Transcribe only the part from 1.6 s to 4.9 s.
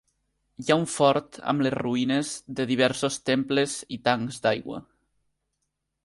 les ruïnes de diversos temples i tancs d'aigua.